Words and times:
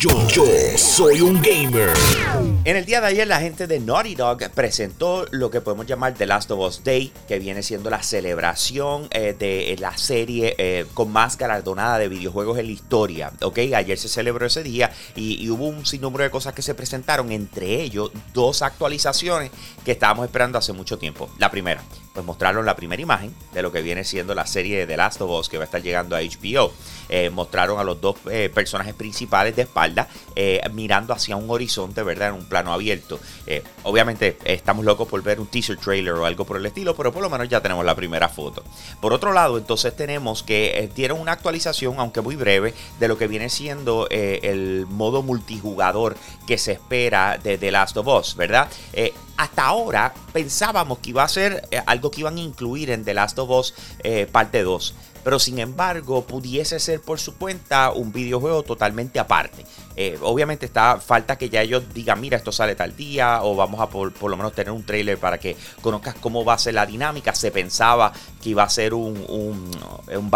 Yo, 0.00 0.12
soy 0.76 1.20
un 1.22 1.42
gamer. 1.42 1.90
En 2.64 2.76
el 2.76 2.84
día 2.84 3.00
de 3.00 3.08
ayer 3.08 3.26
la 3.26 3.40
gente 3.40 3.66
de 3.66 3.80
Naughty 3.80 4.14
Dog 4.14 4.38
presentó 4.54 5.26
lo 5.32 5.50
que 5.50 5.60
podemos 5.60 5.86
llamar 5.86 6.14
The 6.14 6.24
Last 6.24 6.52
of 6.52 6.60
Us 6.60 6.84
Day, 6.84 7.12
que 7.26 7.40
viene 7.40 7.64
siendo 7.64 7.90
la 7.90 8.00
celebración 8.04 9.08
eh, 9.10 9.34
de 9.36 9.76
la 9.80 9.98
serie 9.98 10.54
eh, 10.56 10.86
con 10.94 11.10
más 11.10 11.36
galardonada 11.36 11.98
de 11.98 12.06
videojuegos 12.06 12.58
en 12.58 12.66
la 12.66 12.72
historia. 12.72 13.32
¿ok? 13.42 13.58
Ayer 13.74 13.98
se 13.98 14.08
celebró 14.08 14.46
ese 14.46 14.62
día 14.62 14.92
y, 15.16 15.44
y, 15.44 15.50
hubo 15.50 15.66
un 15.66 15.84
sinnúmero 15.84 16.22
de 16.22 16.30
cosas 16.30 16.54
que 16.54 16.62
se 16.62 16.76
presentaron, 16.76 17.32
entre 17.32 17.82
ellos 17.82 18.12
dos 18.32 18.62
actualizaciones 18.62 19.50
que 19.84 19.90
estábamos 19.90 20.26
esperando 20.26 20.58
hace 20.58 20.72
mucho 20.72 20.96
tiempo. 20.96 21.28
La 21.38 21.50
primera, 21.50 21.82
pues 22.18 22.26
mostraron 22.26 22.66
la 22.66 22.74
primera 22.74 23.00
imagen 23.00 23.32
de 23.54 23.62
lo 23.62 23.70
que 23.70 23.80
viene 23.80 24.02
siendo 24.02 24.34
la 24.34 24.44
serie 24.44 24.78
de 24.78 24.86
The 24.88 24.96
Last 24.96 25.20
of 25.20 25.30
Us 25.30 25.48
que 25.48 25.56
va 25.56 25.62
a 25.62 25.66
estar 25.66 25.80
llegando 25.80 26.16
a 26.16 26.20
HBO. 26.20 26.72
Eh, 27.08 27.30
mostraron 27.30 27.78
a 27.78 27.84
los 27.84 28.00
dos 28.00 28.16
eh, 28.28 28.50
personajes 28.52 28.92
principales 28.92 29.54
de 29.54 29.62
espalda 29.62 30.08
eh, 30.34 30.60
mirando 30.72 31.14
hacia 31.14 31.36
un 31.36 31.48
horizonte, 31.48 32.02
¿verdad? 32.02 32.30
En 32.30 32.34
un 32.34 32.46
plano 32.46 32.72
abierto. 32.72 33.20
obviamente 33.84 34.36
estamos 34.44 34.84
locos 34.84 35.06
por 35.06 35.22
ver 35.22 35.38
un 35.38 35.46
teaser 35.46 35.76
trailer 35.76 36.14
o 36.14 36.26
algo 36.26 36.44
por 36.44 36.56
el 36.56 36.66
estilo, 36.66 36.96
pero 36.96 37.12
por 37.12 37.22
lo 37.22 37.30
menos 37.30 37.48
ya 37.48 37.60
tenemos 37.60 37.84
la 37.84 37.94
primera 37.94 38.28
foto. 38.28 38.64
Por 39.00 39.12
otro 39.12 39.32
lado, 39.32 39.56
entonces 39.56 39.94
tenemos 39.94 40.42
que 40.42 40.90
dieron 40.96 41.20
una 41.20 41.30
actualización, 41.30 42.00
aunque 42.00 42.20
muy 42.20 42.34
breve, 42.34 42.74
de 42.98 43.06
lo 43.06 43.16
que 43.16 43.28
viene 43.28 43.48
siendo 43.48 44.08
el 44.10 44.86
modo 44.88 45.22
multijugador 45.22 46.16
que 46.48 46.58
se 46.58 46.72
espera 46.72 47.38
de 47.38 47.58
The 47.58 47.70
Last 47.70 47.96
of 47.96 48.08
Us, 48.08 48.34
¿verdad? 48.34 48.68
hasta 49.36 49.64
ahora 49.64 50.12
pensábamos 50.32 50.98
que 50.98 51.10
iba 51.10 51.22
a 51.22 51.28
ser 51.28 51.68
algo 51.86 52.07
que 52.10 52.20
iban 52.20 52.36
a 52.36 52.40
incluir 52.40 52.90
en 52.90 53.04
The 53.04 53.14
Last 53.14 53.38
of 53.38 53.50
Us 53.50 53.74
eh, 54.02 54.26
parte 54.30 54.62
2 54.62 54.94
pero 55.28 55.38
sin 55.38 55.58
embargo 55.58 56.24
pudiese 56.24 56.80
ser 56.80 57.02
por 57.02 57.20
su 57.20 57.36
cuenta 57.36 57.90
un 57.90 58.12
videojuego 58.12 58.62
totalmente 58.62 59.18
aparte. 59.18 59.66
Eh, 59.94 60.16
obviamente 60.22 60.64
está 60.64 61.00
falta 61.00 61.36
que 61.36 61.50
ya 61.50 61.60
ellos 61.60 61.82
digan, 61.92 62.18
mira, 62.18 62.38
esto 62.38 62.50
sale 62.50 62.74
tal 62.76 62.96
día, 62.96 63.40
o 63.42 63.54
vamos 63.54 63.80
a 63.80 63.90
por, 63.90 64.12
lo 64.22 64.36
menos 64.36 64.54
tener 64.54 64.72
un 64.72 64.86
trailer 64.86 65.18
para 65.18 65.38
que 65.38 65.56
conozcas 65.82 66.14
cómo 66.14 66.44
va 66.44 66.54
a 66.54 66.58
ser 66.58 66.74
la 66.74 66.86
dinámica. 66.86 67.34
Se 67.34 67.50
pensaba 67.50 68.12
que 68.40 68.50
iba 68.50 68.62
a 68.62 68.70
ser 68.70 68.94
un, 68.94 69.22
un, 69.28 69.70
un 70.16 70.30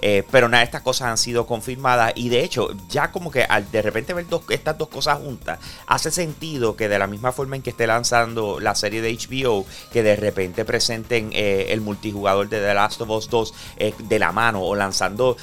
eh, 0.00 0.24
pero 0.30 0.48
nada, 0.48 0.64
estas 0.64 0.82
cosas 0.82 1.08
han 1.08 1.16
sido 1.16 1.46
confirmadas. 1.46 2.12
Y 2.16 2.28
de 2.28 2.42
hecho, 2.42 2.70
ya 2.90 3.12
como 3.12 3.30
que 3.30 3.44
al 3.44 3.70
de 3.70 3.80
repente 3.80 4.12
ver 4.12 4.28
dos, 4.28 4.42
estas 4.50 4.76
dos 4.76 4.88
cosas 4.88 5.18
juntas, 5.20 5.60
hace 5.86 6.10
sentido 6.10 6.76
que 6.76 6.88
de 6.88 6.98
la 6.98 7.06
misma 7.06 7.30
forma 7.32 7.56
en 7.56 7.62
que 7.62 7.70
esté 7.70 7.86
lanzando 7.86 8.58
la 8.58 8.74
serie 8.74 9.00
de 9.00 9.14
HBO, 9.14 9.64
que 9.92 10.02
de 10.02 10.16
repente 10.16 10.64
presenten 10.64 11.30
eh, 11.32 11.66
el 11.68 11.80
multijugador 11.80 12.48
de 12.48 12.60
The 12.60 12.74
Last 12.74 13.00
of 13.00 13.08
Us 13.08 13.30
2 13.30 13.54
de 13.98 14.18
la 14.18 14.32
mano 14.32 14.62
o 14.62 14.74
lanzando 14.74 15.36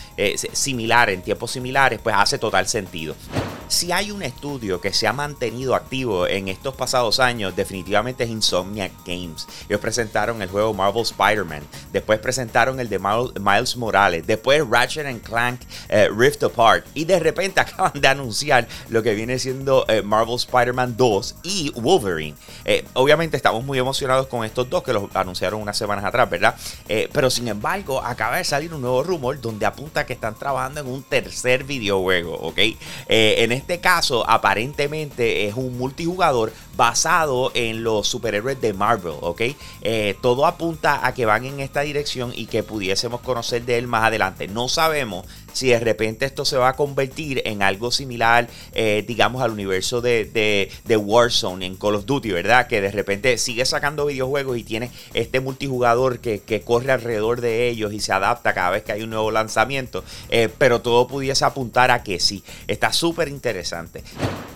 similar 0.54 1.10
en 1.10 1.22
tiempos 1.22 1.52
similares, 1.52 2.00
pues 2.02 2.16
hace 2.18 2.38
total 2.38 2.68
sentido. 2.68 3.16
Si 3.72 3.94
hay 3.94 4.12
un 4.12 4.22
estudio 4.22 4.82
que 4.82 4.92
se 4.92 5.08
ha 5.08 5.14
mantenido 5.14 5.76
activo 5.76 6.28
en 6.28 6.50
estos 6.50 6.76
pasados 6.76 7.22
años, 7.22 7.56
definitivamente 7.56 8.26
es 8.26 8.30
Insomniac 8.30 8.92
Games. 9.06 9.48
Ellos 9.70 9.80
presentaron 9.80 10.42
el 10.42 10.50
juego 10.50 10.74
Marvel 10.74 11.04
Spider-Man, 11.04 11.64
después 11.94 12.20
presentaron 12.20 12.82
el 12.82 12.90
de 12.90 13.00
Miles 13.00 13.78
Morales, 13.78 14.28
después 14.28 14.62
Ratchet 14.70 15.24
Clank 15.24 15.62
eh, 15.88 16.10
Rift 16.14 16.44
Apart 16.44 16.86
y 16.94 17.06
de 17.06 17.18
repente 17.20 17.62
acaban 17.62 17.94
de 17.96 18.06
anunciar 18.10 18.68
lo 18.90 19.02
que 19.02 19.14
viene 19.14 19.40
siendo 19.40 19.86
eh, 19.88 20.02
Marvel 20.02 20.36
Spider-Man 20.36 20.98
2 20.98 21.36
y 21.44 21.72
Wolverine. 21.80 22.36
Eh, 22.66 22.84
obviamente 22.92 23.38
estamos 23.38 23.64
muy 23.64 23.80
emocionados 23.80 24.28
con 24.28 24.44
estos 24.44 24.70
dos 24.70 24.84
que 24.84 24.92
los 24.92 25.06
anunciaron 25.16 25.62
unas 25.62 25.78
semanas 25.78 26.04
atrás, 26.04 26.30
¿verdad? 26.30 26.56
pero 27.14 27.30
sin 27.30 27.48
embargo 27.48 28.04
acaba 28.04 28.36
de 28.36 28.44
salir 28.44 28.74
un 28.74 28.82
nuevo 28.82 29.02
rumor 29.02 29.40
donde 29.40 29.66
apunta 29.66 30.06
que 30.06 30.12
están 30.12 30.36
trabajando 30.38 30.82
en 30.82 30.88
un 30.88 31.04
tercer 31.04 31.64
videojuego, 31.64 32.36
¿ok? 32.36 32.60
en 33.08 33.61
este 33.62 33.80
caso, 33.80 34.28
aparentemente 34.30 35.48
es 35.48 35.56
un 35.56 35.78
multijugador 35.78 36.52
basado 36.82 37.52
en 37.54 37.84
los 37.84 38.08
superhéroes 38.08 38.60
de 38.60 38.74
Marvel, 38.74 39.14
¿ok? 39.22 39.42
Eh, 39.84 40.16
todo 40.20 40.48
apunta 40.48 41.06
a 41.06 41.14
que 41.14 41.28
van 41.28 41.46
en 41.46 41.60
esta 41.60 41.82
dirección 41.82 42.32
y 42.36 42.48
que 42.48 42.64
pudiésemos 42.64 43.22
conocer 43.22 43.66
de 43.66 43.78
él 43.78 43.86
más 43.86 44.06
adelante. 44.06 44.48
No 44.48 44.68
sabemos 44.68 45.28
si 45.54 45.68
de 45.68 45.80
repente 45.80 46.26
esto 46.26 46.44
se 46.44 46.58
va 46.58 46.70
a 46.70 46.74
convertir 46.74 47.44
en 47.46 47.62
algo 47.62 47.92
similar, 47.92 48.48
eh, 48.74 49.04
digamos, 49.08 49.44
al 49.44 49.52
universo 49.52 50.02
de, 50.02 50.26
de, 50.84 50.98
Warzone 50.98 51.68
en 51.68 51.76
Call 51.76 51.94
of 51.94 52.06
Duty, 52.08 52.32
¿verdad? 52.32 52.66
Que 52.66 52.82
de 52.82 52.90
repente 52.90 53.38
sigue 53.38 53.64
sacando 53.66 54.08
videojuegos 54.08 54.58
y 54.58 54.64
tiene 54.64 54.90
este 55.14 55.40
multijugador 55.40 56.18
que, 56.18 56.64
corre 56.66 56.94
alrededor 56.94 57.42
de 57.42 57.70
ellos 57.70 57.94
y 57.94 58.00
se 58.00 58.12
adapta 58.12 58.56
cada 58.56 58.72
vez 58.72 58.82
que 58.82 58.92
hay 58.92 59.04
un 59.04 59.12
nuevo 59.12 59.30
lanzamiento, 59.30 60.04
eh, 60.30 60.50
pero 60.58 60.82
todo 60.82 61.08
pudiese 61.08 61.46
apuntar 61.46 61.92
a 61.92 62.02
que 62.02 62.20
sí. 62.20 62.44
Está 62.68 62.92
súper 62.92 63.28
interesante. 63.28 64.04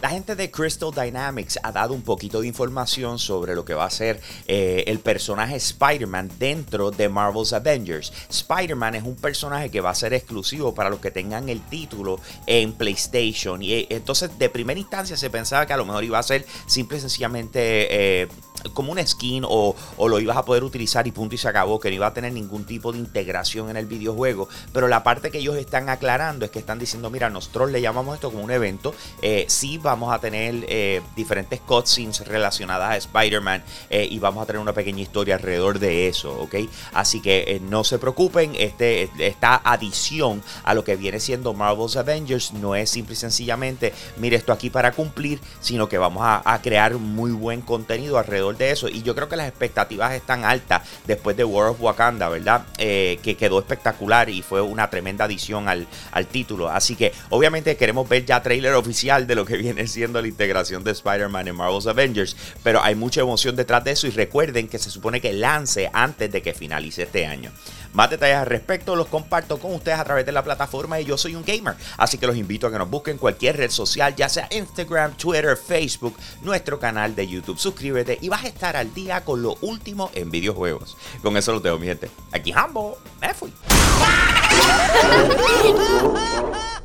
La 0.06 0.12
gente 0.12 0.36
de 0.36 0.52
Crystal 0.52 0.92
Dynamics 0.92 1.58
ha 1.64 1.72
dado 1.72 1.96
un 1.96 2.04
poquito 2.04 2.40
de 2.40 2.46
información 2.48 3.18
sobre 3.18 3.56
lo 3.56 3.66
que 3.66 3.74
va 3.74 3.86
a 3.86 3.90
ser 3.90 4.22
eh, 4.48 4.84
el 4.86 5.00
personaje 5.00 5.56
Spider-Man 5.56 6.30
dentro 6.38 6.92
de 6.92 7.10
Marvel's 7.10 7.54
Avengers. 7.54 8.14
Spider-Man 8.30 8.94
es 8.94 9.04
un 9.04 9.16
personaje 9.16 9.72
que 9.72 9.82
va 9.82 9.90
a 9.90 9.96
ser 9.96 10.14
exclusivo 10.14 10.76
para 10.76 10.92
los 10.92 11.00
que 11.00 11.10
tengan 11.10 11.50
el 11.50 11.60
título 11.60 12.20
en 12.46 12.74
PlayStation. 12.74 13.64
Y 13.64 13.74
eh, 13.74 13.88
entonces 13.90 14.38
de 14.38 14.48
primera 14.48 14.80
instancia 14.80 15.18
se 15.18 15.32
pensaba 15.32 15.66
que 15.66 15.74
a 15.74 15.78
lo 15.78 15.86
mejor 15.86 16.04
iba 16.04 16.20
a 16.20 16.24
ser 16.24 16.46
simple 16.68 17.00
y 17.00 17.02
sencillamente 17.02 18.22
eh, 18.22 18.28
como 18.74 18.92
una 18.92 19.06
skin 19.06 19.44
o, 19.48 19.76
lo 19.98 20.20
ibas 20.20 20.38
a 20.38 20.46
poder 20.46 20.64
utilizar 20.64 21.08
y 21.08 21.12
punto 21.12 21.36
y 21.36 21.38
se 21.38 21.48
acabó, 21.48 21.80
que 21.80 21.90
no 21.90 21.96
iba 21.96 22.08
a 22.08 22.14
tener 22.14 22.34
ningún 22.34 22.66
tipo 22.66 22.92
de 22.92 23.00
integración 23.00 23.70
en 23.70 23.78
el 23.78 23.86
videojuego. 23.86 24.48
Pero 24.74 24.88
la 24.88 25.04
parte 25.04 25.32
que 25.32 25.40
ellos 25.40 25.56
están 25.56 25.90
aclarando 25.90 26.46
es 26.46 26.52
que 26.52 26.60
están 26.60 26.80
diciendo, 26.80 27.10
mira, 27.10 27.30
nosotros 27.30 27.72
le 27.72 27.82
llamamos 27.82 28.16
esto 28.16 28.32
como 28.32 28.44
un 28.44 28.52
evento, 28.52 28.94
eh, 29.22 29.46
sí 29.48 29.78
vamos 29.95 30.13
a 30.13 30.19
tener 30.19 30.66
eh, 30.67 31.01
diferentes 31.16 31.61
cutscenes 31.61 32.28
relacionadas 32.28 32.91
a 32.91 32.97
Spider-Man 32.97 33.63
eh, 33.89 34.06
y 34.11 34.19
vamos 34.19 34.44
a 34.44 34.45
tener 34.45 34.61
una 34.61 34.73
pequeña 34.73 35.01
historia 35.01 35.35
alrededor 35.35 35.79
de 35.79 36.09
eso, 36.09 36.38
¿ok? 36.38 36.56
Así 36.91 37.22
que 37.22 37.61
no 37.63 37.85
se 37.85 37.97
preocupen, 37.97 38.51
este, 38.57 39.09
esta 39.19 39.61
adición 39.63 40.44
a 40.66 40.73
lo 40.73 40.83
que 40.83 40.97
viene 40.97 41.22
siendo 41.22 41.53
Marvel's 41.53 41.95
Avengers 41.95 42.51
no 42.51 42.75
es 42.75 42.89
simple 42.89 43.13
y 43.13 43.16
sencillamente, 43.16 43.94
mire 44.17 44.35
esto 44.35 44.51
aquí 44.51 44.69
para 44.69 44.91
cumplir, 44.91 45.39
sino 45.61 45.88
que 45.88 45.97
vamos 45.97 46.23
a, 46.25 46.59
crear 46.62 46.95
muy 46.95 47.31
buen 47.31 47.62
contenido 47.62 48.17
alrededor 48.17 48.57
de 48.57 48.72
eso. 48.72 48.89
Y 48.89 49.03
yo 49.03 49.13
creo 49.13 49.29
que 49.29 49.35
las 49.35 49.47
expectativas 49.47 50.13
están 50.13 50.45
altas 50.45 50.81
después 51.06 51.38
de 51.38 51.44
World 51.44 51.75
of 51.75 51.81
Wakanda, 51.81 52.27
¿verdad? 52.27 52.66
Eh, 52.77 53.19
que 53.22 53.35
quedó 53.35 53.59
espectacular 53.59 54.29
y 54.29 54.41
fue 54.41 54.62
una 54.62 54.89
tremenda 54.89 55.25
adición 55.25 55.69
al, 55.69 55.88
al 56.12 56.25
título. 56.25 56.69
Así 56.69 56.95
que 56.95 57.13
obviamente 57.29 57.77
queremos 57.77 58.09
ver 58.09 58.25
ya 58.25 58.41
trailer 58.41 58.73
oficial 58.73 59.27
de 59.27 59.35
lo 59.35 59.45
que 59.45 59.57
viene 59.57 59.75
siendo 59.88 60.22
la 60.22 60.28
integración 60.28 60.84
de 60.84 60.91
Spider-Man 60.91 61.47
en 61.47 61.56
Marvel's 61.56 61.88
Avengers. 61.88 62.36
Pero 62.63 62.81
hay 62.81 62.96
mucha 62.96 63.22
emoción 63.22 63.56
detrás 63.56 63.84
de 63.84 63.91
eso 63.91 64.08
y 64.08 64.12
recuerden 64.12 64.68
que 64.68 64.80
se 64.80 64.90
supone 64.90 65.22
que 65.22 65.34
lance 65.34 65.90
antes 65.94 66.31
de 66.31 66.41
que 66.41 66.53
finalice 66.53 67.03
este 67.03 67.25
año. 67.25 67.52
Más 67.96 68.09
detalles 68.09 68.36
al 68.36 68.46
respecto 68.46 68.96
los 68.97 69.08
comparto 69.08 69.58
con 69.58 69.74
ustedes 69.74 70.00
a 70.00 70.03
través 70.03 70.25
de 70.25 70.34
la 70.34 70.44
plataforma 70.44 71.00
y 71.00 71.06
yo 71.06 71.18
soy 71.18 71.34
un 71.36 71.46
gamer. 71.46 71.75
Así 71.97 72.18
que 72.18 72.28
los 72.28 72.36
invito 72.36 72.68
a 72.68 72.72
que 72.72 72.78
nos 72.78 72.90
busquen 72.90 73.18
cualquier 73.18 73.56
red 73.56 73.72
social, 73.72 74.13
ya 74.16 74.28
sea 74.28 74.50
Instagram, 74.52 75.16
Twitter, 75.16 75.56
Facebook, 75.56 76.18
nuestro 76.42 76.78
canal 76.78 77.16
de 77.16 77.25
YouTube. 77.25 77.57
Suscríbete 77.57 78.18
y 78.22 78.28
vas 78.28 78.44
a 78.44 78.47
estar 78.47 78.75
al 78.75 78.94
día 78.94 79.24
con 79.24 79.42
lo 79.42 79.56
último 79.62 80.12
en 80.13 80.30
videojuegos. 80.30 80.97
Con 81.22 81.38
eso 81.38 81.53
lo 81.53 81.62
tengo, 81.62 81.80
mi 81.80 81.88
gente. 81.88 82.09
Aquí 82.34 82.52
Hambo, 82.52 82.97
me 83.22 83.34
fui. 83.34 83.53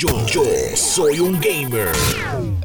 Yo, 0.00 0.08
yo 0.24 0.42
soy 0.76 1.20
un 1.20 1.38
gamer. 1.42 1.90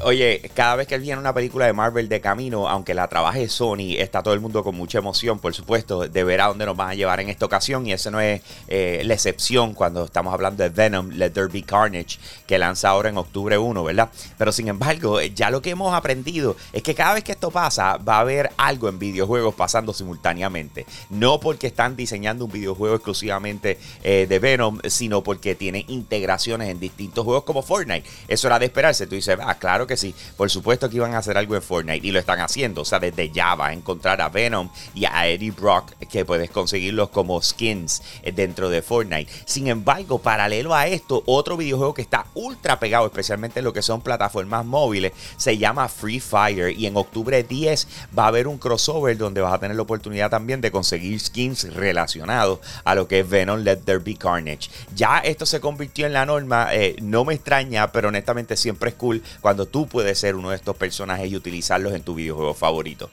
Oye, 0.04 0.50
cada 0.54 0.76
vez 0.76 0.86
que 0.86 0.96
viene 0.96 1.20
una 1.20 1.34
película 1.34 1.66
de 1.66 1.74
Marvel 1.74 2.08
de 2.08 2.22
camino, 2.22 2.66
aunque 2.66 2.94
la 2.94 3.08
trabaje 3.08 3.46
Sony, 3.46 3.96
está 3.98 4.22
todo 4.22 4.32
el 4.32 4.40
mundo 4.40 4.64
con 4.64 4.74
mucha 4.74 4.98
emoción, 4.98 5.38
por 5.38 5.52
supuesto, 5.52 6.08
de 6.08 6.24
ver 6.24 6.40
a 6.40 6.46
dónde 6.46 6.64
nos 6.64 6.78
van 6.78 6.90
a 6.90 6.94
llevar 6.94 7.20
en 7.20 7.28
esta 7.28 7.44
ocasión. 7.44 7.86
Y 7.86 7.92
eso 7.92 8.10
no 8.10 8.20
es 8.20 8.40
eh, 8.68 9.02
la 9.04 9.12
excepción 9.12 9.74
cuando 9.74 10.06
estamos 10.06 10.32
hablando 10.32 10.62
de 10.62 10.70
Venom, 10.70 11.10
Let 11.10 11.32
There 11.32 11.48
Be 11.48 11.62
Carnage, 11.62 12.18
que 12.46 12.56
lanza 12.56 12.88
ahora 12.88 13.10
en 13.10 13.18
octubre 13.18 13.58
1, 13.58 13.84
¿verdad? 13.84 14.08
Pero 14.38 14.50
sin 14.50 14.68
embargo, 14.68 15.20
ya 15.20 15.50
lo 15.50 15.60
que 15.60 15.70
hemos 15.70 15.92
aprendido 15.92 16.56
es 16.72 16.82
que 16.82 16.94
cada 16.94 17.12
vez 17.12 17.24
que 17.24 17.32
esto 17.32 17.50
pasa, 17.50 17.98
va 17.98 18.16
a 18.16 18.20
haber 18.20 18.50
algo 18.56 18.88
en 18.88 18.98
videojuegos 18.98 19.54
pasando 19.54 19.92
simultáneamente. 19.92 20.86
No 21.10 21.38
porque 21.38 21.66
están 21.66 21.96
diseñando 21.96 22.46
un 22.46 22.52
videojuego 22.52 22.94
exclusivamente 22.94 23.78
eh, 24.02 24.24
de 24.26 24.38
Venom, 24.38 24.78
sino 24.88 25.22
porque 25.22 25.54
tienen 25.54 25.84
integraciones 25.88 26.70
en 26.70 26.80
distintos 26.80 27.25
juegos 27.26 27.44
como 27.44 27.62
Fortnite. 27.62 28.08
Eso 28.28 28.46
era 28.46 28.58
de 28.58 28.66
esperarse. 28.66 29.06
Tú 29.06 29.14
dices, 29.14 29.36
ah, 29.42 29.56
claro 29.56 29.86
que 29.86 29.96
sí. 29.96 30.14
Por 30.36 30.50
supuesto 30.50 30.88
que 30.88 30.96
iban 30.96 31.14
a 31.14 31.18
hacer 31.18 31.36
algo 31.36 31.54
en 31.54 31.62
Fortnite 31.62 32.06
y 32.06 32.12
lo 32.12 32.18
están 32.18 32.40
haciendo. 32.40 32.82
O 32.82 32.84
sea, 32.84 32.98
desde 32.98 33.30
ya 33.30 33.54
vas 33.54 33.70
a 33.70 33.72
encontrar 33.72 34.20
a 34.20 34.28
Venom 34.28 34.70
y 34.94 35.04
a 35.04 35.26
Eddie 35.26 35.50
Brock 35.50 35.92
que 36.10 36.24
puedes 36.24 36.50
conseguirlos 36.50 37.10
como 37.10 37.40
skins 37.42 38.02
dentro 38.34 38.70
de 38.70 38.82
Fortnite. 38.82 39.30
Sin 39.44 39.68
embargo, 39.68 40.18
paralelo 40.18 40.74
a 40.74 40.86
esto, 40.86 41.22
otro 41.26 41.56
videojuego 41.56 41.94
que 41.94 42.02
está 42.02 42.26
ultra 42.34 42.78
pegado, 42.78 43.06
especialmente 43.06 43.60
en 43.60 43.64
lo 43.64 43.72
que 43.72 43.82
son 43.82 44.00
plataformas 44.00 44.64
móviles, 44.64 45.12
se 45.36 45.58
llama 45.58 45.88
Free 45.88 46.20
Fire 46.20 46.70
y 46.70 46.86
en 46.86 46.96
octubre 46.96 47.42
10 47.42 47.88
va 48.16 48.24
a 48.24 48.28
haber 48.28 48.46
un 48.46 48.58
crossover 48.58 49.16
donde 49.16 49.40
vas 49.40 49.52
a 49.52 49.58
tener 49.58 49.76
la 49.76 49.82
oportunidad 49.82 50.30
también 50.30 50.60
de 50.60 50.70
conseguir 50.70 51.18
skins 51.20 51.72
relacionados 51.74 52.60
a 52.84 52.94
lo 52.94 53.08
que 53.08 53.20
es 53.20 53.28
Venom 53.28 53.60
Let 53.60 53.78
There 53.78 53.98
Be 53.98 54.16
Carnage. 54.16 54.70
Ya 54.94 55.18
esto 55.18 55.46
se 55.46 55.60
convirtió 55.60 56.06
en 56.06 56.12
la 56.12 56.26
norma, 56.26 56.68
eh, 56.72 56.96
no 57.00 57.15
me 57.24 57.34
extraña, 57.34 57.92
pero 57.92 58.08
honestamente 58.08 58.56
siempre 58.56 58.90
es 58.90 58.96
cool 58.96 59.22
cuando 59.40 59.66
tú 59.66 59.86
puedes 59.86 60.18
ser 60.18 60.36
uno 60.36 60.50
de 60.50 60.56
estos 60.56 60.76
personajes 60.76 61.30
y 61.30 61.36
utilizarlos 61.36 61.94
en 61.94 62.02
tu 62.02 62.14
videojuego 62.14 62.54
favorito. 62.54 63.10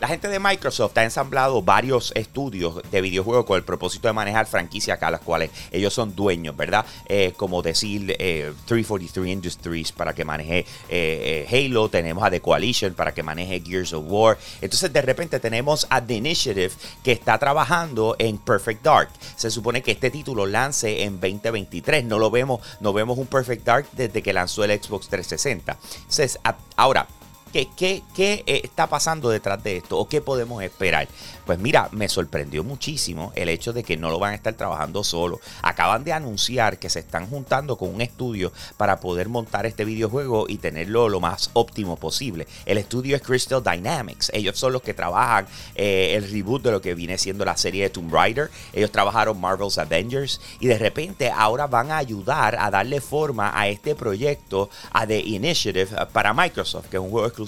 La 0.00 0.08
gente 0.08 0.28
de 0.28 0.38
Microsoft 0.38 0.96
ha 0.96 1.04
ensamblado 1.04 1.60
varios 1.60 2.10
estudios 2.16 2.80
de 2.90 3.02
videojuegos 3.02 3.44
con 3.44 3.58
el 3.58 3.64
propósito 3.64 4.08
de 4.08 4.14
manejar 4.14 4.46
franquicias 4.46 5.00
a 5.02 5.10
las 5.10 5.20
cuales 5.20 5.50
ellos 5.70 5.92
son 5.92 6.16
dueños, 6.16 6.56
¿verdad? 6.56 6.86
Eh, 7.06 7.34
como 7.36 7.60
decir 7.60 8.06
343 8.16 9.26
eh, 9.26 9.30
Industries 9.30 9.92
para 9.92 10.14
que 10.14 10.24
maneje 10.24 10.64
eh, 10.88 11.46
Halo, 11.50 11.90
tenemos 11.90 12.24
a 12.24 12.30
The 12.30 12.40
Coalition 12.40 12.94
para 12.94 13.12
que 13.12 13.22
maneje 13.22 13.60
Gears 13.60 13.92
of 13.92 14.06
War. 14.08 14.38
Entonces 14.62 14.90
de 14.90 15.02
repente 15.02 15.38
tenemos 15.38 15.86
a 15.90 16.00
The 16.00 16.14
Initiative 16.14 16.72
que 17.04 17.12
está 17.12 17.38
trabajando 17.38 18.16
en 18.18 18.38
Perfect 18.38 18.82
Dark. 18.82 19.10
Se 19.36 19.50
supone 19.50 19.82
que 19.82 19.90
este 19.90 20.10
título 20.10 20.46
lance 20.46 21.02
en 21.02 21.20
2023. 21.20 22.06
No 22.06 22.18
lo 22.18 22.30
vemos, 22.30 22.60
no 22.80 22.94
vemos 22.94 23.18
un 23.18 23.26
Perfect 23.26 23.66
Dark 23.66 23.86
desde 23.92 24.22
que 24.22 24.32
lanzó 24.32 24.64
el 24.64 24.82
Xbox 24.82 25.08
360. 25.08 25.76
Entonces, 25.98 26.38
ahora, 26.76 27.06
¿Qué, 27.52 27.68
qué, 27.76 28.04
qué 28.14 28.44
está 28.46 28.86
pasando 28.86 29.28
detrás 29.28 29.60
de 29.64 29.78
esto? 29.78 29.98
¿O 29.98 30.08
qué 30.08 30.20
podemos 30.20 30.62
esperar? 30.62 31.08
Pues 31.46 31.58
mira, 31.58 31.88
me 31.90 32.08
sorprendió 32.08 32.62
muchísimo 32.62 33.32
el 33.34 33.48
hecho 33.48 33.72
de 33.72 33.82
que 33.82 33.96
no 33.96 34.08
lo 34.08 34.20
van 34.20 34.32
a 34.32 34.36
estar 34.36 34.54
trabajando 34.54 35.02
solo. 35.02 35.40
Acaban 35.62 36.04
de 36.04 36.12
anunciar 36.12 36.78
que 36.78 36.88
se 36.88 37.00
están 37.00 37.26
juntando 37.26 37.76
con 37.76 37.92
un 37.92 38.02
estudio 38.02 38.52
para 38.76 39.00
poder 39.00 39.28
montar 39.28 39.66
este 39.66 39.84
videojuego 39.84 40.46
y 40.48 40.58
tenerlo 40.58 41.08
lo 41.08 41.18
más 41.18 41.50
óptimo 41.54 41.96
posible. 41.96 42.46
El 42.66 42.78
estudio 42.78 43.16
es 43.16 43.22
Crystal 43.22 43.60
Dynamics. 43.60 44.30
Ellos 44.32 44.56
son 44.56 44.72
los 44.72 44.82
que 44.82 44.94
trabajan 44.94 45.48
eh, 45.74 46.14
el 46.14 46.30
reboot 46.30 46.62
de 46.62 46.70
lo 46.70 46.80
que 46.80 46.94
viene 46.94 47.18
siendo 47.18 47.44
la 47.44 47.56
serie 47.56 47.82
de 47.82 47.90
Tomb 47.90 48.14
Raider. 48.14 48.48
Ellos 48.72 48.92
trabajaron 48.92 49.40
Marvel's 49.40 49.78
Avengers 49.78 50.40
y 50.60 50.68
de 50.68 50.78
repente 50.78 51.32
ahora 51.34 51.66
van 51.66 51.90
a 51.90 51.96
ayudar 51.96 52.56
a 52.60 52.70
darle 52.70 53.00
forma 53.00 53.50
a 53.52 53.66
este 53.66 53.96
proyecto, 53.96 54.70
a 54.92 55.04
The 55.04 55.18
Initiative 55.18 55.88
para 56.12 56.32
Microsoft, 56.32 56.86
que 56.86 56.96
es 56.96 57.02
un 57.02 57.10
juego 57.10 57.26
exclusivo 57.26 57.39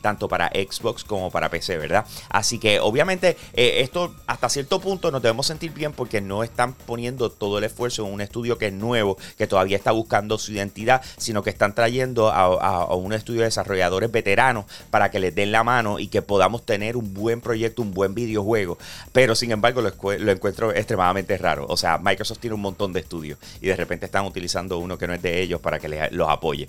tanto 0.00 0.28
para 0.28 0.48
Xbox 0.48 1.04
como 1.04 1.30
para 1.30 1.50
PC, 1.50 1.78
¿verdad? 1.78 2.06
Así 2.28 2.58
que 2.58 2.80
obviamente 2.80 3.36
eh, 3.52 3.80
esto 3.80 4.14
hasta 4.26 4.48
cierto 4.48 4.80
punto 4.80 5.10
nos 5.10 5.22
debemos 5.22 5.46
sentir 5.46 5.72
bien 5.72 5.92
porque 5.92 6.20
no 6.20 6.44
están 6.44 6.74
poniendo 6.74 7.30
todo 7.30 7.58
el 7.58 7.64
esfuerzo 7.64 8.06
en 8.06 8.12
un 8.12 8.20
estudio 8.20 8.58
que 8.58 8.66
es 8.66 8.72
nuevo, 8.72 9.16
que 9.36 9.46
todavía 9.46 9.76
está 9.76 9.92
buscando 9.92 10.38
su 10.38 10.52
identidad, 10.52 11.02
sino 11.16 11.42
que 11.42 11.50
están 11.50 11.74
trayendo 11.74 12.30
a, 12.30 12.94
un 12.94 13.12
estudio 13.12 13.40
de 13.40 13.46
desarrolladores 13.46 14.10
veteranos 14.10 14.66
para 14.90 15.10
que 15.10 15.20
les 15.20 15.34
den 15.34 15.52
la 15.52 15.64
mano 15.64 15.98
y 15.98 16.08
que 16.08 16.22
podamos 16.22 16.64
tener 16.64 16.96
un 16.96 17.14
buen 17.14 17.40
proyecto, 17.40 17.82
un 17.82 17.92
buen 17.92 18.14
videojuego. 18.14 18.78
Pero 19.12 19.34
sin 19.34 19.50
embargo 19.50 19.82
lo, 19.82 19.88
encuentro 20.30 20.74
extremadamente 20.74 21.36
raro. 21.38 21.66
O 21.68 21.76
sea, 21.76 21.98
Microsoft 21.98 22.38
tiene 22.38 22.54
un 22.54 22.62
montón 22.62 22.92
de 22.92 23.00
estudios 23.00 23.38
y 23.60 23.66
de 23.66 23.76
repente 23.76 24.06
están 24.06 24.24
utilizando 24.24 24.78
uno 24.78 24.98
que 24.98 25.06
no 25.06 25.14
es 25.14 25.22
de 25.22 25.40
ellos 25.40 25.60
para 25.60 25.78
que 25.78 25.88
les, 25.88 26.12
los 26.12 26.28
apoye. 26.28 26.68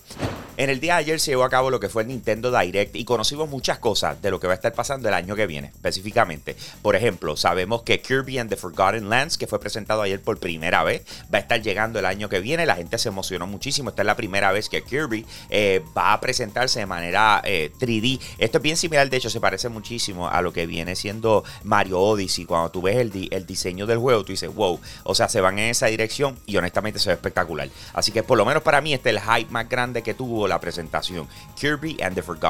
En 0.57 0.69
el 0.69 0.79
día 0.79 0.95
de 0.95 0.99
ayer 0.99 1.19
se 1.19 1.31
llevó 1.31 1.43
a 1.43 1.49
cabo 1.49 1.69
lo 1.69 1.79
que 1.79 1.89
fue 1.89 2.01
el 2.01 2.09
Nintendo 2.09 2.49
Direct 2.59 2.95
y 2.95 3.05
conocimos 3.05 3.49
muchas 3.49 3.79
cosas 3.79 4.21
de 4.21 4.31
lo 4.31 4.39
que 4.39 4.47
va 4.47 4.53
a 4.53 4.55
estar 4.55 4.73
pasando 4.73 5.07
el 5.07 5.13
año 5.13 5.35
que 5.35 5.47
viene, 5.47 5.67
específicamente. 5.67 6.55
Por 6.81 6.95
ejemplo, 6.95 7.37
sabemos 7.37 7.83
que 7.83 8.01
Kirby 8.01 8.39
and 8.39 8.49
the 8.49 8.55
Forgotten 8.55 9.09
Lands, 9.09 9.37
que 9.37 9.47
fue 9.47 9.59
presentado 9.59 10.01
ayer 10.01 10.21
por 10.21 10.39
primera 10.39 10.83
vez, 10.83 11.03
va 11.33 11.37
a 11.37 11.41
estar 11.41 11.61
llegando 11.61 11.99
el 11.99 12.05
año 12.05 12.29
que 12.29 12.39
viene. 12.39 12.65
La 12.65 12.75
gente 12.75 12.97
se 12.97 13.09
emocionó 13.09 13.47
muchísimo. 13.47 13.89
Esta 13.89 14.01
es 14.01 14.05
la 14.05 14.15
primera 14.15 14.51
vez 14.51 14.69
que 14.69 14.83
Kirby 14.83 15.25
eh, 15.49 15.83
va 15.95 16.13
a 16.13 16.19
presentarse 16.19 16.79
de 16.79 16.85
manera 16.85 17.41
3D. 17.43 18.19
Eh, 18.19 18.19
Esto 18.37 18.57
es 18.57 18.61
bien 18.61 18.77
similar, 18.77 19.09
de 19.09 19.17
hecho, 19.17 19.29
se 19.29 19.39
parece 19.39 19.69
muchísimo 19.69 20.27
a 20.27 20.41
lo 20.41 20.51
que 20.51 20.65
viene 20.65 20.95
siendo 20.95 21.43
Mario 21.63 21.99
Odyssey. 21.99 22.45
Cuando 22.45 22.71
tú 22.71 22.81
ves 22.81 22.97
el, 22.97 23.27
el 23.31 23.45
diseño 23.45 23.85
del 23.85 23.97
juego, 23.99 24.23
tú 24.23 24.31
dices, 24.31 24.53
wow, 24.53 24.79
o 25.03 25.15
sea, 25.15 25.29
se 25.29 25.41
van 25.41 25.59
en 25.59 25.69
esa 25.69 25.87
dirección 25.87 26.37
y 26.45 26.57
honestamente 26.57 26.99
se 26.99 27.09
ve 27.09 27.15
espectacular. 27.15 27.69
Así 27.93 28.11
que 28.11 28.23
por 28.23 28.37
lo 28.37 28.45
menos 28.45 28.63
para 28.63 28.81
mí 28.81 28.93
este 28.93 29.09
es 29.11 29.15
el 29.17 29.21
hype 29.21 29.51
más 29.51 29.69
grande 29.69 30.01
que 30.01 30.13
tuvo 30.13 30.47
la 30.47 30.59
presentación. 30.59 31.27
Kirby 31.59 31.97
and 32.01 32.15
the 32.15 32.21
Forgotten 32.21 32.46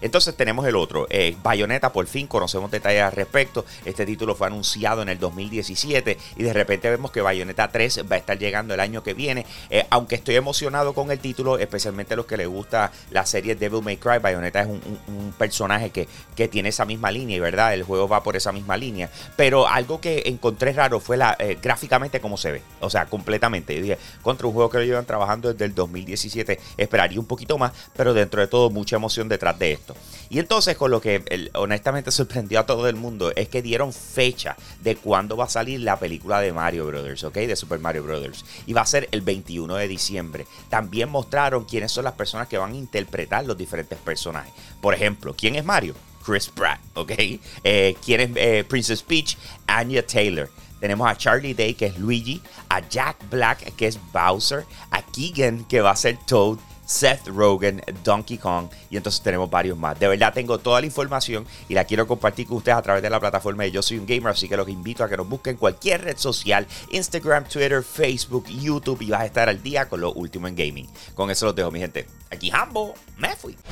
Entonces 0.00 0.36
tenemos 0.36 0.66
el 0.66 0.76
otro, 0.76 1.06
eh, 1.10 1.36
Bayonetta, 1.42 1.92
por 1.92 2.06
fin 2.06 2.26
conocemos 2.26 2.70
detalles 2.70 3.02
al 3.02 3.12
respecto. 3.12 3.64
Este 3.84 4.06
título 4.06 4.34
fue 4.34 4.46
anunciado 4.46 5.02
en 5.02 5.08
el 5.08 5.18
2017 5.18 6.18
y 6.36 6.42
de 6.42 6.52
repente 6.52 6.90
vemos 6.90 7.10
que 7.10 7.20
Bayonetta 7.20 7.68
3 7.68 8.04
va 8.10 8.16
a 8.16 8.18
estar 8.18 8.38
llegando 8.38 8.74
el 8.74 8.80
año 8.80 9.02
que 9.02 9.14
viene. 9.14 9.46
Eh, 9.70 9.84
aunque 9.90 10.14
estoy 10.14 10.36
emocionado 10.36 10.92
con 10.94 11.10
el 11.10 11.18
título, 11.18 11.58
especialmente 11.58 12.14
a 12.14 12.16
los 12.16 12.26
que 12.26 12.36
les 12.36 12.48
gusta 12.48 12.92
la 13.10 13.26
serie 13.26 13.54
Devil 13.54 13.82
May 13.82 13.96
Cry, 13.96 14.18
Bayonetta 14.18 14.62
es 14.62 14.68
un, 14.68 15.32
personaje 15.38 15.90
que, 15.90 16.08
que, 16.34 16.48
tiene 16.48 16.70
esa 16.70 16.84
misma 16.84 17.10
línea, 17.10 17.40
¿verdad? 17.40 17.74
El 17.74 17.84
juego 17.84 18.08
va 18.08 18.22
por 18.22 18.34
esa 18.36 18.50
misma 18.50 18.76
línea. 18.76 19.10
Pero 19.36 19.68
algo 19.68 20.00
que 20.00 20.22
encontré 20.26 20.72
raro 20.72 21.00
fue 21.00 21.16
la 21.16 21.36
eh, 21.38 21.58
gráficamente 21.60 22.20
cómo 22.20 22.36
se 22.36 22.52
ve. 22.52 22.62
O 22.80 22.90
sea, 22.90 23.06
completamente. 23.06 23.74
Yo 23.74 23.82
dije, 23.82 23.98
contra 24.22 24.46
un 24.46 24.52
juego 24.52 24.70
que 24.70 24.78
lo 24.78 24.84
llevan 24.84 25.04
trabajando 25.04 25.52
desde 25.52 25.64
el 25.64 25.74
2017, 25.74 26.58
esperaría 26.76 27.20
un 27.20 27.26
poquito 27.26 27.58
más, 27.58 27.72
pero 27.96 28.14
dentro 28.14 28.40
de 28.40 28.48
todo 28.48 28.70
mucha 28.70 28.96
emoción 28.96 29.07
detrás 29.28 29.58
de 29.58 29.72
esto. 29.72 29.94
Y 30.30 30.38
entonces 30.38 30.76
con 30.76 30.90
lo 30.90 31.00
que 31.00 31.50
honestamente 31.54 32.10
sorprendió 32.10 32.60
a 32.60 32.66
todo 32.66 32.88
el 32.88 32.96
mundo 32.96 33.32
es 33.34 33.48
que 33.48 33.62
dieron 33.62 33.92
fecha 33.92 34.56
de 34.82 34.96
cuándo 34.96 35.36
va 35.36 35.44
a 35.44 35.48
salir 35.48 35.80
la 35.80 35.98
película 35.98 36.40
de 36.40 36.52
Mario 36.52 36.86
Brothers, 36.86 37.24
¿ok? 37.24 37.34
De 37.34 37.56
Super 37.56 37.78
Mario 37.78 38.04
Brothers. 38.04 38.44
Y 38.66 38.72
va 38.72 38.82
a 38.82 38.86
ser 38.86 39.08
el 39.12 39.22
21 39.22 39.74
de 39.74 39.88
diciembre. 39.88 40.46
También 40.68 41.08
mostraron 41.08 41.64
quiénes 41.64 41.92
son 41.92 42.04
las 42.04 42.14
personas 42.14 42.48
que 42.48 42.58
van 42.58 42.72
a 42.72 42.76
interpretar 42.76 43.44
los 43.44 43.56
diferentes 43.56 43.98
personajes. 43.98 44.52
Por 44.80 44.94
ejemplo, 44.94 45.34
¿quién 45.36 45.56
es 45.56 45.64
Mario? 45.64 45.94
Chris 46.24 46.48
Pratt, 46.48 46.80
¿ok? 46.94 47.12
Eh, 47.64 47.96
¿Quién 48.04 48.20
es 48.20 48.30
eh, 48.34 48.64
Princess 48.68 49.02
Peach? 49.02 49.38
Anya 49.66 50.06
Taylor. 50.06 50.50
Tenemos 50.80 51.08
a 51.10 51.16
Charlie 51.16 51.54
Day, 51.54 51.74
que 51.74 51.86
es 51.86 51.98
Luigi, 51.98 52.40
a 52.68 52.86
Jack 52.86 53.28
Black, 53.30 53.74
que 53.74 53.86
es 53.86 53.98
Bowser, 54.12 54.64
a 54.90 55.02
Keegan, 55.02 55.64
que 55.64 55.80
va 55.80 55.90
a 55.90 55.96
ser 55.96 56.18
Toad, 56.26 56.58
Seth 56.88 57.28
Rogen, 57.28 57.82
Donkey 58.02 58.38
Kong 58.38 58.68
y 58.90 58.96
entonces 58.96 59.20
tenemos 59.20 59.50
varios 59.50 59.76
más. 59.76 60.00
De 60.00 60.08
verdad 60.08 60.32
tengo 60.32 60.58
toda 60.58 60.80
la 60.80 60.86
información 60.86 61.46
y 61.68 61.74
la 61.74 61.84
quiero 61.84 62.06
compartir 62.06 62.46
con 62.46 62.56
ustedes 62.56 62.78
a 62.78 62.82
través 62.82 63.02
de 63.02 63.10
la 63.10 63.20
plataforma 63.20 63.64
de 63.64 63.70
Yo 63.70 63.82
Soy 63.82 63.98
un 63.98 64.06
Gamer, 64.06 64.28
así 64.28 64.48
que 64.48 64.56
los 64.56 64.68
invito 64.68 65.04
a 65.04 65.08
que 65.08 65.16
nos 65.16 65.28
busquen 65.28 65.56
cualquier 65.56 66.02
red 66.02 66.16
social, 66.16 66.66
Instagram, 66.90 67.44
Twitter, 67.44 67.82
Facebook, 67.82 68.46
YouTube 68.46 69.02
y 69.02 69.10
vas 69.10 69.20
a 69.20 69.26
estar 69.26 69.50
al 69.50 69.62
día 69.62 69.88
con 69.88 70.00
lo 70.00 70.12
último 70.14 70.48
en 70.48 70.56
gaming. 70.56 70.88
Con 71.14 71.30
eso 71.30 71.46
los 71.46 71.54
dejo, 71.54 71.70
mi 71.70 71.78
gente. 71.78 72.06
Aquí 72.30 72.50
Hambo, 72.50 72.94
me 73.18 73.36
fui. 73.36 73.56